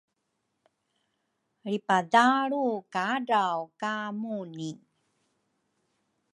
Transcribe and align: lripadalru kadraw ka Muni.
lripadalru 1.63 2.65
kadraw 2.93 3.59
ka 3.81 3.93
Muni. 4.19 4.71